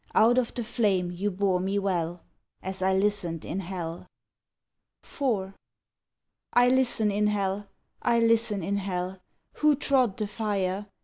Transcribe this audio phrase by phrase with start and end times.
[0.15, 2.23] Out of the flame you bore me well,
[2.63, 4.07] As I listened in hell.
[5.03, 5.53] IV.
[6.53, 7.67] I listen in hell!
[8.01, 9.19] I listen in hell!
[9.57, 10.87] Who trod the fire?